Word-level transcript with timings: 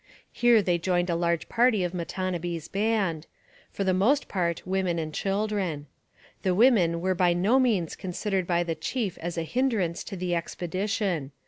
Here 0.31 0.63
they 0.63 0.79
joined 0.79 1.11
a 1.11 1.15
large 1.15 1.47
party 1.47 1.83
of 1.83 1.93
Matonabbee's 1.93 2.67
band, 2.67 3.27
for 3.69 3.83
the 3.83 3.93
most 3.93 4.27
part 4.27 4.65
women 4.65 4.97
and 4.97 5.13
children. 5.13 5.85
The 6.41 6.55
women 6.55 7.01
were 7.01 7.13
by 7.13 7.33
no 7.33 7.59
means 7.59 7.95
considered 7.95 8.47
by 8.47 8.63
the 8.63 8.73
chief 8.73 9.19
as 9.19 9.37
a 9.37 9.43
hindrance 9.43 10.03
to 10.05 10.15
the 10.15 10.33
expedition. 10.33 11.33